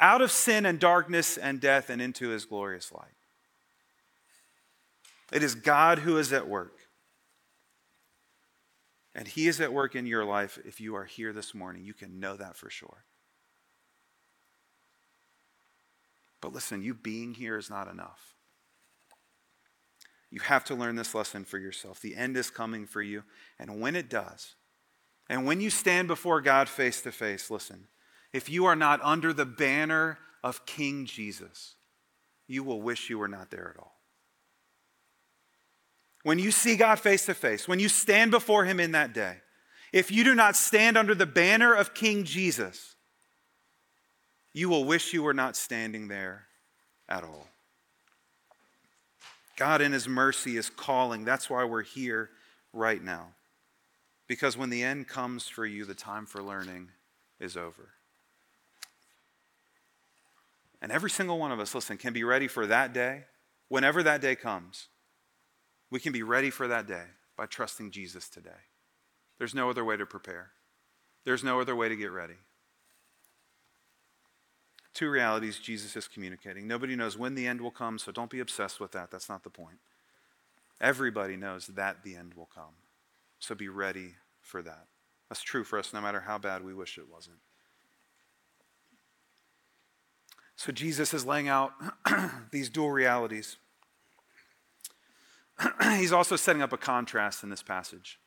[0.00, 3.04] out of sin and darkness and death and into his glorious light.
[5.30, 6.78] It is God who is at work.
[9.14, 11.84] And he is at work in your life if you are here this morning.
[11.84, 13.04] You can know that for sure.
[16.40, 18.34] But listen, you being here is not enough.
[20.30, 22.00] You have to learn this lesson for yourself.
[22.00, 23.24] The end is coming for you.
[23.58, 24.54] And when it does,
[25.28, 27.88] and when you stand before God face to face, listen,
[28.32, 31.74] if you are not under the banner of King Jesus,
[32.46, 33.96] you will wish you were not there at all.
[36.22, 39.36] When you see God face to face, when you stand before Him in that day,
[39.92, 42.94] if you do not stand under the banner of King Jesus,
[44.52, 46.46] you will wish you were not standing there
[47.08, 47.49] at all.
[49.60, 51.26] God, in His mercy, is calling.
[51.26, 52.30] That's why we're here
[52.72, 53.34] right now.
[54.26, 56.88] Because when the end comes for you, the time for learning
[57.38, 57.90] is over.
[60.80, 63.24] And every single one of us, listen, can be ready for that day.
[63.68, 64.88] Whenever that day comes,
[65.90, 67.04] we can be ready for that day
[67.36, 68.62] by trusting Jesus today.
[69.38, 70.52] There's no other way to prepare,
[71.26, 72.38] there's no other way to get ready.
[74.92, 76.66] Two realities Jesus is communicating.
[76.66, 79.10] Nobody knows when the end will come, so don't be obsessed with that.
[79.10, 79.78] That's not the point.
[80.80, 82.74] Everybody knows that the end will come.
[83.38, 84.86] So be ready for that.
[85.28, 87.38] That's true for us no matter how bad we wish it wasn't.
[90.56, 91.72] So Jesus is laying out
[92.50, 93.56] these dual realities.
[95.82, 98.18] he's also setting up a contrast in this passage.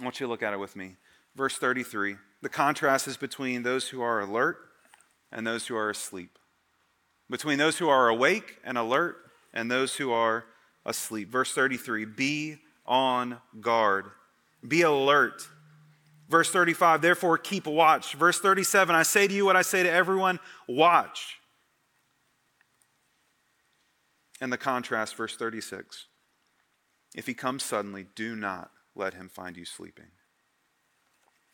[0.00, 0.96] I want you to look at it with me.
[1.34, 4.58] Verse 33 the contrast is between those who are alert
[5.34, 6.38] and those who are asleep,
[7.28, 9.16] between those who are awake and alert
[9.52, 10.44] and those who are
[10.86, 11.30] asleep.
[11.30, 14.06] Verse 33 be on guard,
[14.66, 15.46] be alert.
[16.28, 18.14] Verse 35, therefore keep watch.
[18.14, 21.38] Verse 37, I say to you what I say to everyone watch.
[24.40, 26.06] And the contrast, verse 36
[27.14, 30.06] if he comes suddenly, do not let him find you sleeping.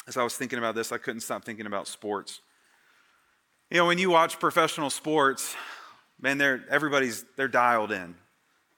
[0.08, 2.40] As I was thinking about this, I couldn't stop thinking about sports.
[3.70, 5.54] You know, when you watch professional sports,
[6.20, 8.16] man, they're, everybody's they're dialed in.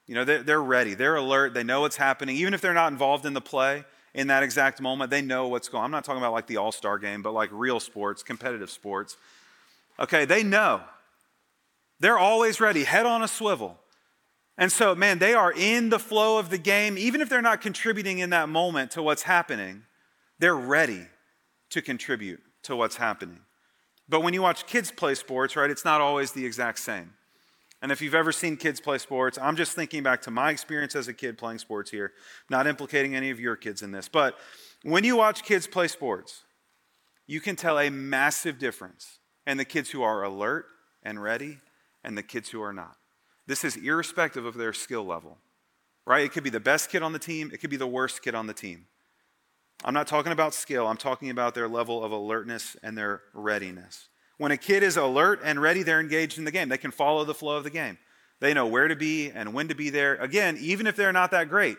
[0.05, 2.35] You know, they're, they're ready, they're alert, they know what's happening.
[2.35, 5.67] Even if they're not involved in the play in that exact moment, they know what's
[5.67, 5.85] going on.
[5.85, 9.17] I'm not talking about like the all star game, but like real sports, competitive sports.
[9.99, 10.81] Okay, they know.
[11.99, 13.79] They're always ready, head on a swivel.
[14.59, 16.99] And so, man, they are in the flow of the game.
[16.99, 19.83] Even if they're not contributing in that moment to what's happening,
[20.37, 21.07] they're ready
[21.71, 23.39] to contribute to what's happening.
[24.09, 27.13] But when you watch kids play sports, right, it's not always the exact same.
[27.81, 30.95] And if you've ever seen kids play sports, I'm just thinking back to my experience
[30.95, 32.13] as a kid playing sports here,
[32.49, 34.07] not implicating any of your kids in this.
[34.07, 34.37] But
[34.83, 36.43] when you watch kids play sports,
[37.27, 40.65] you can tell a massive difference in the kids who are alert
[41.03, 41.59] and ready
[42.05, 42.95] and the kids who are not.
[43.47, 45.37] This is irrespective of their skill level,
[46.05, 46.23] right?
[46.23, 48.35] It could be the best kid on the team, it could be the worst kid
[48.35, 48.85] on the team.
[49.83, 54.07] I'm not talking about skill, I'm talking about their level of alertness and their readiness.
[54.37, 56.69] When a kid is alert and ready, they're engaged in the game.
[56.69, 57.97] They can follow the flow of the game.
[58.39, 60.15] They know where to be and when to be there.
[60.15, 61.77] Again, even if they're not that great,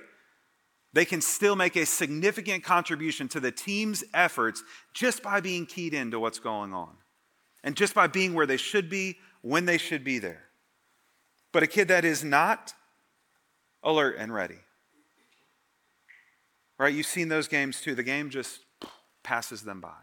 [0.93, 4.63] they can still make a significant contribution to the team's efforts
[4.93, 6.97] just by being keyed into what's going on
[7.65, 10.45] and just by being where they should be when they should be there.
[11.53, 12.75] But a kid that is not
[13.83, 14.59] alert and ready.
[16.79, 16.93] Right?
[16.93, 17.95] You've seen those games too.
[17.95, 18.61] The game just
[19.23, 19.95] passes them by.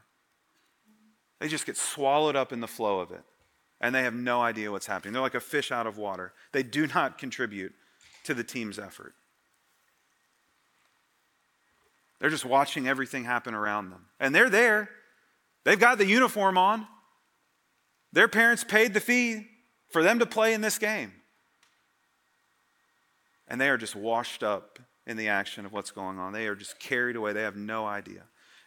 [1.39, 3.23] They just get swallowed up in the flow of it.
[3.79, 5.13] And they have no idea what's happening.
[5.13, 6.33] They're like a fish out of water.
[6.51, 7.73] They do not contribute
[8.23, 9.13] to the team's effort.
[12.19, 14.05] They're just watching everything happen around them.
[14.19, 14.89] And they're there.
[15.63, 16.87] They've got the uniform on.
[18.13, 19.47] Their parents paid the fee
[19.89, 21.13] for them to play in this game
[23.51, 26.33] and they are just washed up in the action of what's going on.
[26.33, 27.33] They are just carried away.
[27.33, 28.23] They have no idea.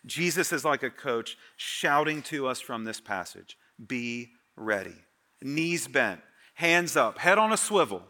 [0.07, 3.57] Jesus is like a coach shouting to us from this passage
[3.89, 4.95] be ready.
[5.43, 6.21] Knees bent,
[6.55, 8.03] hands up, head on a swivel,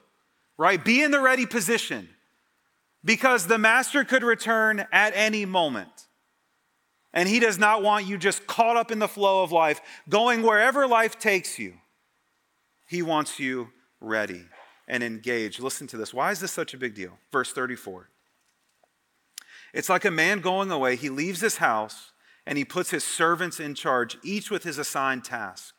[0.59, 0.85] right?
[0.85, 2.09] Be in the ready position
[3.03, 6.07] because the master could return at any moment.
[7.15, 10.43] And he does not want you just caught up in the flow of life, going
[10.43, 11.75] wherever life takes you.
[12.87, 13.69] He wants you
[14.01, 14.43] ready
[14.89, 15.61] and engaged.
[15.61, 16.13] Listen to this.
[16.13, 17.19] Why is this such a big deal?
[17.33, 18.11] Verse 34.
[19.75, 20.97] It's like a man going away.
[20.97, 22.13] He leaves his house
[22.47, 25.75] and he puts his servants in charge, each with his assigned task.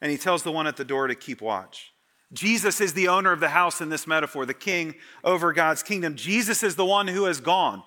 [0.00, 1.92] And he tells the one at the door to keep watch.
[2.32, 6.16] Jesus is the owner of the house in this metaphor, the king over God's kingdom.
[6.16, 7.82] Jesus is the one who has gone,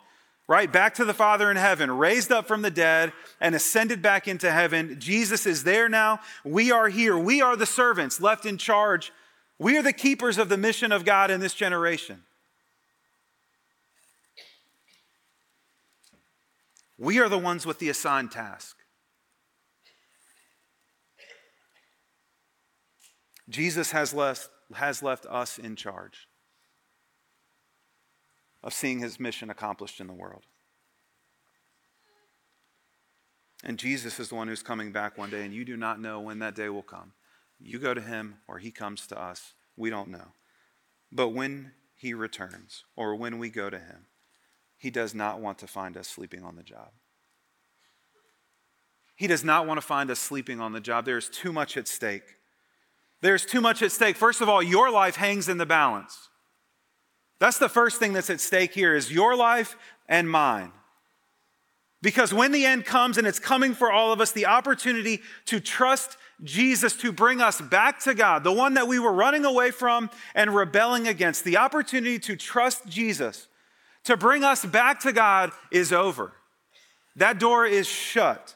[0.47, 0.71] right?
[0.71, 4.51] Back to the Father in heaven, raised up from the dead and ascended back into
[4.51, 4.97] heaven.
[4.99, 6.19] Jesus is there now.
[6.43, 7.17] We are here.
[7.17, 9.11] We are the servants left in charge
[9.57, 12.23] we are the keepers of the mission of God in this generation.
[16.97, 18.77] We are the ones with the assigned task.
[23.49, 26.27] Jesus has left, has left us in charge
[28.63, 30.43] of seeing his mission accomplished in the world.
[33.63, 36.19] And Jesus is the one who's coming back one day, and you do not know
[36.19, 37.13] when that day will come.
[37.59, 39.53] You go to him or he comes to us.
[39.77, 40.33] We don't know.
[41.11, 44.07] But when he returns or when we go to him,
[44.85, 46.89] he does not want to find us sleeping on the job.
[49.15, 51.05] He does not want to find us sleeping on the job.
[51.05, 52.35] There's too much at stake.
[53.19, 54.15] There's too much at stake.
[54.15, 56.29] First of all, your life hangs in the balance.
[57.39, 59.75] That's the first thing that's at stake here is your life
[60.07, 60.71] and mine.
[62.03, 65.59] Because when the end comes and it's coming for all of us, the opportunity to
[65.59, 69.71] trust Jesus to bring us back to God, the one that we were running away
[69.71, 71.43] from and rebelling against.
[71.43, 73.47] The opportunity to trust Jesus
[74.05, 76.33] to bring us back to God is over.
[77.15, 78.55] That door is shut.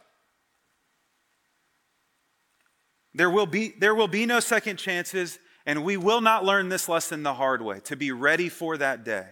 [3.13, 6.87] There will be, there will be no second chances, and we will not learn this
[6.87, 9.27] lesson the hard way to be ready for that day.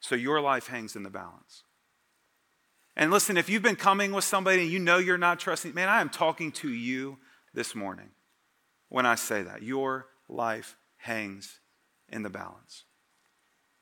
[0.00, 1.62] So your life hangs in the balance.
[2.96, 5.88] And listen, if you've been coming with somebody and you know you're not trusting, man,
[5.88, 7.18] I am talking to you
[7.54, 8.10] this morning
[8.88, 9.62] when I say that.
[9.62, 11.60] Your life hangs
[12.08, 12.84] in the balance.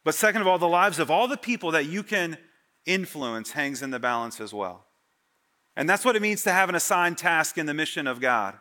[0.05, 2.39] But second of all, the lives of all the people that you can
[2.87, 4.87] influence hangs in the balance as well.
[5.77, 8.57] And that's what it means to have an assigned task in the mission of God.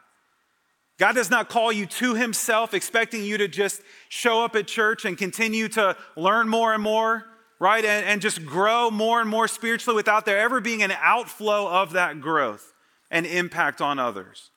[0.98, 5.06] God does not call you to Himself, expecting you to just show up at church
[5.06, 7.26] and continue to learn more and more,
[7.58, 7.84] right?
[7.86, 11.94] And, and just grow more and more spiritually without there ever being an outflow of
[11.94, 12.74] that growth
[13.10, 14.52] and impact on others.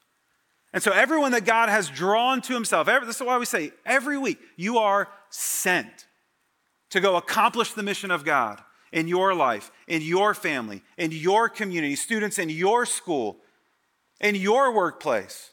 [0.73, 3.73] And so, everyone that God has drawn to Himself, every, this is why we say
[3.87, 6.07] every week, you are sent
[6.93, 8.61] to go accomplish the mission of God
[8.93, 13.39] in your life, in your family, in your community, students in your school,
[14.21, 15.53] in your workplace,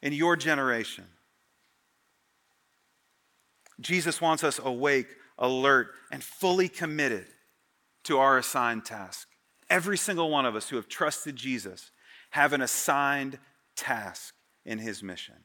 [0.00, 1.04] in your generation.
[3.80, 7.26] Jesus wants us awake, alert, and fully committed
[8.04, 9.28] to our assigned task.
[9.68, 11.90] Every single one of us who have trusted Jesus
[12.30, 13.38] have an assigned
[13.76, 14.34] task
[14.64, 15.36] in his mission.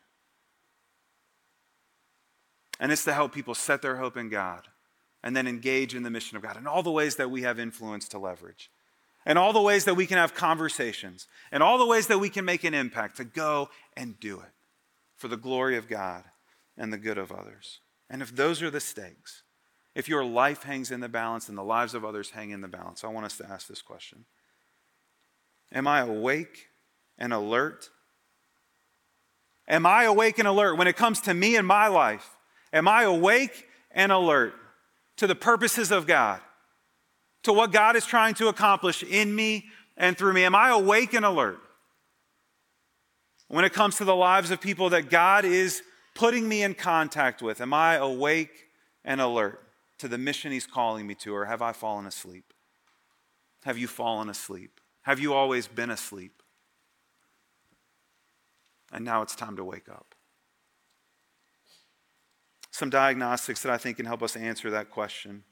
[2.83, 4.67] And it's to help people set their hope in God
[5.23, 7.57] and then engage in the mission of God in all the ways that we have
[7.57, 8.69] influence to leverage,
[9.25, 12.27] and all the ways that we can have conversations, and all the ways that we
[12.27, 14.51] can make an impact to go and do it
[15.15, 16.25] for the glory of God
[16.77, 17.79] and the good of others.
[18.09, 19.43] And if those are the stakes,
[19.95, 22.67] if your life hangs in the balance and the lives of others hang in the
[22.67, 24.25] balance, I want us to ask this question
[25.71, 26.67] Am I awake
[27.17, 27.91] and alert?
[29.69, 32.31] Am I awake and alert when it comes to me and my life?
[32.73, 34.55] Am I awake and alert
[35.17, 36.41] to the purposes of God,
[37.43, 39.65] to what God is trying to accomplish in me
[39.95, 40.43] and through me?
[40.43, 41.59] Am I awake and alert?
[43.47, 45.83] When it comes to the lives of people that God is
[46.15, 48.65] putting me in contact with, am I awake
[49.05, 49.63] and alert
[49.99, 52.53] to the mission He's calling me to, or have I fallen asleep?
[53.65, 54.81] Have you fallen asleep?
[55.03, 56.41] Have you always been asleep?
[58.91, 60.15] And now it's time to wake up
[62.73, 65.43] some diagnostics that I think can help us answer that question.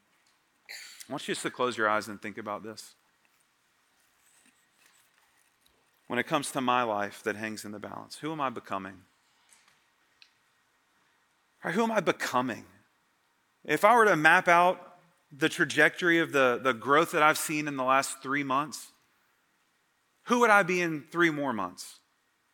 [1.07, 2.95] I want you just to close your eyes and think about this.
[6.07, 9.03] When it comes to my life that hangs in the balance, who am I becoming?
[11.63, 12.65] Right, who am I becoming?
[13.63, 14.95] If I were to map out
[15.31, 18.93] the trajectory of the, the growth that I've seen in the last three months,
[20.23, 21.99] who would I be in three more months,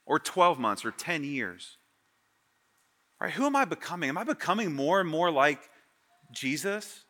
[0.05, 1.77] or 12 months, or 10 years?
[3.20, 3.32] Right?
[3.34, 4.09] Who am I becoming?
[4.09, 5.59] Am I becoming more and more like
[6.32, 7.03] Jesus?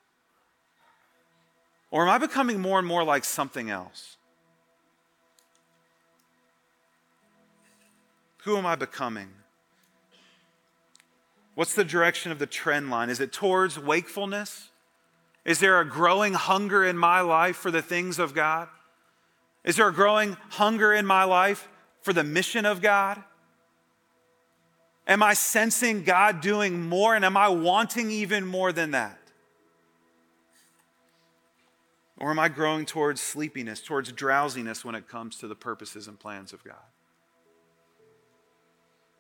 [1.92, 4.18] Or am I becoming more and more like something else?
[8.44, 9.30] Who am I becoming?
[11.56, 13.10] What's the direction of the trend line?
[13.10, 14.70] Is it towards wakefulness?
[15.44, 18.68] Is there a growing hunger in my life for the things of God?
[19.64, 21.68] Is there a growing hunger in my life
[22.02, 23.24] for the mission of God?
[25.08, 27.16] Am I sensing God doing more?
[27.16, 29.18] And am I wanting even more than that?
[32.18, 36.20] Or am I growing towards sleepiness, towards drowsiness when it comes to the purposes and
[36.20, 36.76] plans of God?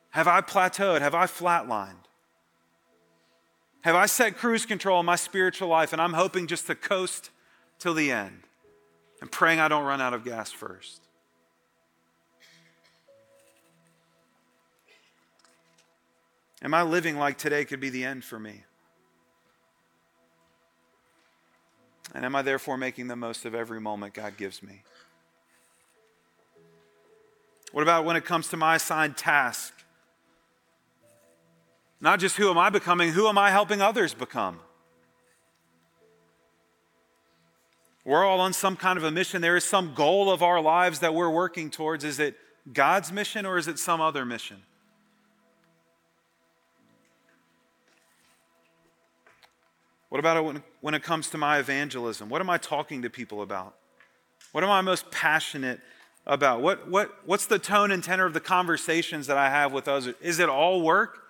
[0.09, 1.01] Have I plateaued?
[1.01, 1.93] Have I flatlined?
[3.81, 7.29] Have I set cruise control in my spiritual life and I'm hoping just to coast
[7.79, 8.41] till the end
[9.21, 11.06] and praying I don't run out of gas first?
[16.61, 18.63] Am I living like today could be the end for me?
[22.13, 24.81] And am I therefore making the most of every moment God gives me?
[27.71, 29.73] What about when it comes to my assigned task?
[31.99, 34.59] Not just who am I becoming, who am I helping others become?
[38.05, 39.41] We're all on some kind of a mission.
[39.41, 42.05] There is some goal of our lives that we're working towards.
[42.05, 42.37] Is it
[42.71, 44.63] God's mission or is it some other mission?
[50.09, 52.29] What about when, it comes to my evangelism?
[52.29, 53.75] What am I talking to people about?
[54.53, 55.81] What am I most passionate
[56.25, 56.61] about?
[56.61, 60.15] What, what, what's the tone and tenor of the conversations that I have with others?
[60.21, 61.23] Is it all work?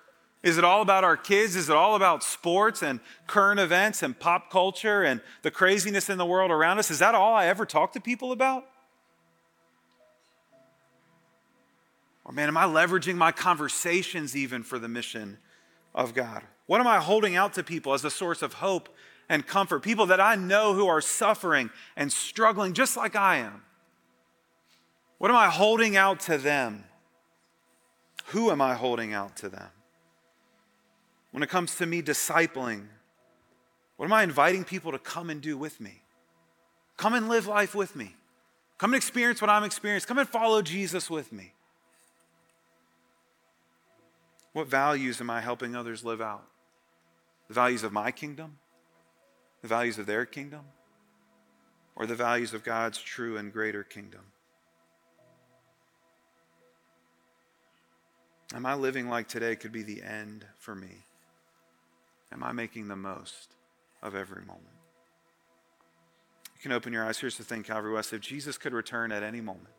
[0.44, 1.56] Is it all about our kids?
[1.56, 6.20] Is it all about sports and current events and pop culture and the craziness in
[6.20, 6.92] the world around us?
[6.92, 8.64] Is that all I ever talk to people about?
[12.24, 15.38] Or, man, am I leveraging my conversations even for the mission
[15.96, 16.44] of God?
[16.68, 18.90] What am I holding out to people as a source of hope
[19.30, 19.82] and comfort?
[19.82, 23.64] People that I know who are suffering and struggling just like I am.
[25.18, 26.84] What am I holding out to them?
[28.28, 29.70] Who am I holding out to them?
[31.32, 32.88] When it comes to me discipling,
[33.96, 36.02] what am I inviting people to come and do with me?
[36.98, 38.16] Come and live life with me.
[38.78, 40.08] Come and experience what I'm experiencing.
[40.08, 41.54] Come and follow Jesus with me.
[44.54, 46.44] What values am I helping others live out?
[47.48, 48.58] The values of my kingdom?
[49.62, 50.62] The values of their kingdom?
[51.96, 54.22] Or the values of God's true and greater kingdom?
[58.54, 61.04] Am I living like today could be the end for me?
[62.32, 63.56] Am I making the most
[64.02, 64.64] of every moment?
[66.56, 67.20] You can open your eyes.
[67.20, 68.14] Here's the thing, Calvary West.
[68.14, 69.74] If Jesus could return at any moment,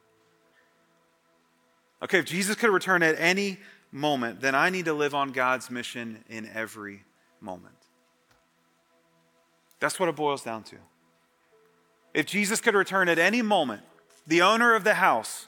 [2.03, 3.59] okay, if Jesus could return at any
[3.91, 7.05] moment, then I need to live on God's mission in every
[7.41, 7.75] moment.
[9.81, 10.77] That's what it boils down to.
[12.15, 13.83] If Jesus could return at any moment,
[14.27, 15.47] the owner of the house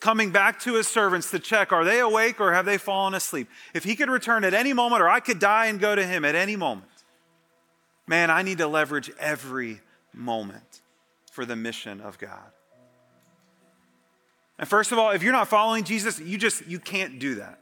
[0.00, 3.48] coming back to his servants to check are they awake or have they fallen asleep?
[3.74, 6.24] If he could return at any moment, or I could die and go to him
[6.24, 6.90] at any moment,
[8.06, 9.80] man, I need to leverage every
[10.12, 10.82] moment
[11.30, 12.50] for the mission of God.
[14.58, 17.60] And first of all, if you're not following Jesus, you just you can't do that.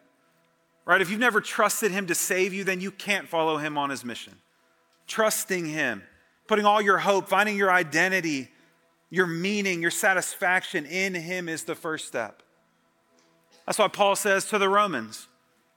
[0.87, 1.01] Right?
[1.01, 4.05] If you've never trusted him to save you, then you can't follow him on his
[4.05, 4.35] mission.
[5.07, 6.03] Trusting him,
[6.47, 8.51] putting all your hope, finding your identity,
[9.11, 12.43] your meaning, your satisfaction in him is the first step.
[13.67, 15.29] That's why Paul says to the Romans,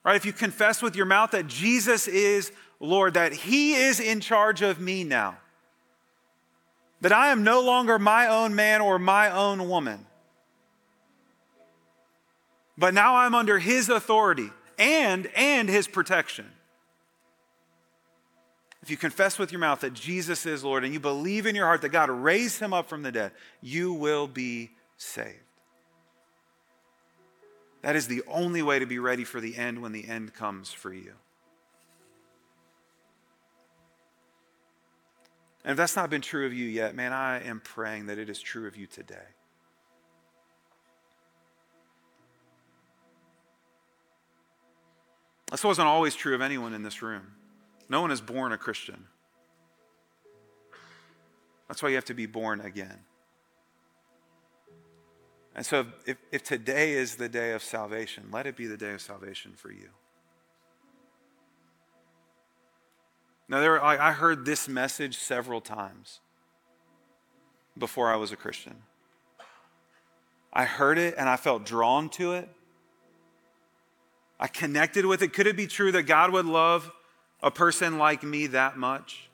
[0.04, 0.16] right?
[0.16, 4.62] If you confess with your mouth that Jesus is Lord, that he is in charge
[4.62, 5.38] of me now,
[7.00, 10.04] that I am no longer my own man or my own woman,
[12.76, 16.46] but now I'm under his authority and and his protection.
[18.82, 21.66] If you confess with your mouth that Jesus is Lord and you believe in your
[21.66, 25.42] heart that God raised him up from the dead, you will be saved.
[27.82, 30.72] That is the only way to be ready for the end when the end comes
[30.72, 31.12] for you.
[35.64, 38.30] And if that's not been true of you yet, man, I am praying that it
[38.30, 39.16] is true of you today.
[45.50, 47.22] This wasn't always true of anyone in this room.
[47.88, 49.04] No one is born a Christian.
[51.68, 52.98] That's why you have to be born again.
[55.54, 58.92] And so, if, if today is the day of salvation, let it be the day
[58.92, 59.88] of salvation for you.
[63.48, 66.20] Now, there, I heard this message several times
[67.78, 68.76] before I was a Christian.
[70.52, 72.48] I heard it and I felt drawn to it.
[74.40, 75.32] I connected with it.
[75.32, 76.90] Could it be true that God would love
[77.42, 79.28] a person like me that much?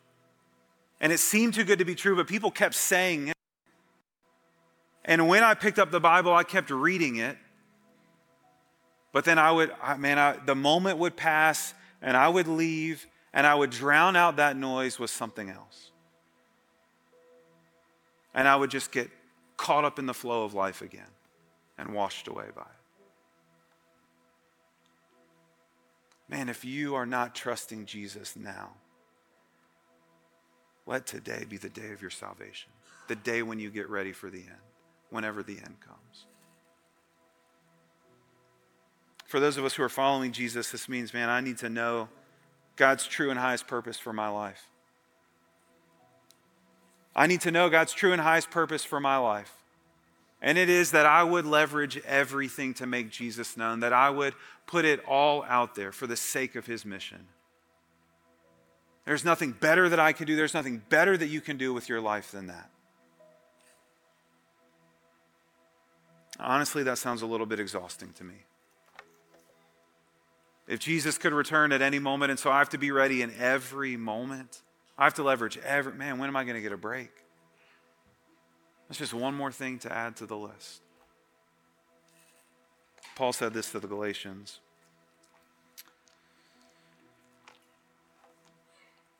[1.00, 3.34] And it seemed too good to be true, but people kept saying it.
[5.04, 7.36] And when I picked up the Bible, I kept reading it.
[9.12, 13.46] But then I would, man, I, the moment would pass and I would leave and
[13.46, 15.90] I would drown out that noise with something else.
[18.34, 19.10] And I would just get
[19.56, 21.10] caught up in the flow of life again
[21.78, 22.83] and washed away by it.
[26.34, 28.70] Man, if you are not trusting Jesus now,
[30.84, 32.72] let today be the day of your salvation,
[33.06, 34.64] the day when you get ready for the end,
[35.10, 36.26] whenever the end comes.
[39.26, 42.08] For those of us who are following Jesus, this means, man, I need to know
[42.74, 44.72] God's true and highest purpose for my life.
[47.14, 49.52] I need to know God's true and highest purpose for my life.
[50.44, 54.34] And it is that I would leverage everything to make Jesus known, that I would
[54.66, 57.26] put it all out there for the sake of his mission.
[59.06, 61.88] There's nothing better that I can do, there's nothing better that you can do with
[61.88, 62.68] your life than that.
[66.38, 68.34] Honestly, that sounds a little bit exhausting to me.
[70.68, 73.32] If Jesus could return at any moment, and so I have to be ready in
[73.38, 74.60] every moment,
[74.98, 77.23] I have to leverage every, man, when am I going to get a break?
[78.88, 80.82] That's just one more thing to add to the list.
[83.16, 84.60] Paul said this to the Galatians.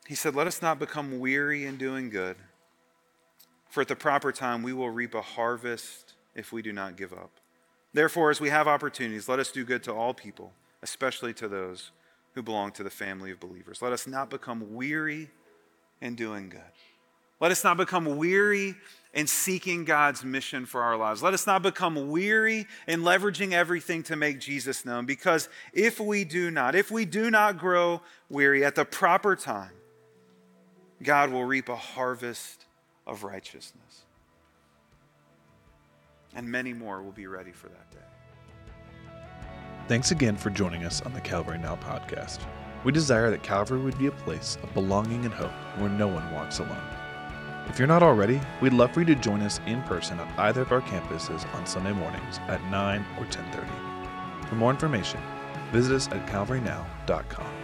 [0.07, 2.35] He said, Let us not become weary in doing good,
[3.69, 7.13] for at the proper time we will reap a harvest if we do not give
[7.13, 7.31] up.
[7.93, 10.51] Therefore, as we have opportunities, let us do good to all people,
[10.83, 11.91] especially to those
[12.33, 13.81] who belong to the family of believers.
[13.81, 15.29] Let us not become weary
[16.01, 16.61] in doing good.
[17.39, 18.75] Let us not become weary
[19.15, 21.23] in seeking God's mission for our lives.
[21.23, 26.25] Let us not become weary in leveraging everything to make Jesus known, because if we
[26.25, 29.71] do not, if we do not grow weary at the proper time,
[31.01, 32.65] God will reap a harvest
[33.07, 34.03] of righteousness.
[36.35, 37.97] And many more will be ready for that day.
[39.87, 42.39] Thanks again for joining us on the Calvary Now podcast.
[42.83, 46.29] We desire that Calvary would be a place of belonging and hope where no one
[46.33, 47.04] walks alone.
[47.67, 50.61] If you're not already, we'd love for you to join us in person at either
[50.61, 53.67] of our campuses on Sunday mornings at 9 or 10:30.
[54.47, 55.19] For more information,
[55.71, 57.54] visit us at calvarynow.com.